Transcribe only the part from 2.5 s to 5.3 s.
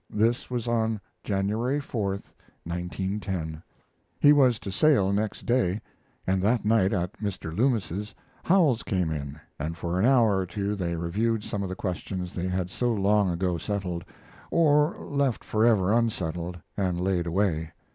1910. He was to sail